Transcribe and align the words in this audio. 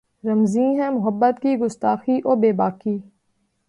رمزیں 0.23 0.75
ہیں 0.75 0.89
محبت 0.89 1.41
کی 1.41 1.55
گستاخی 1.57 2.19
و 2.25 2.35
بیباکی 2.35 2.97